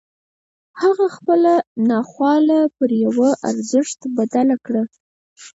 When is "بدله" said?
4.17-4.55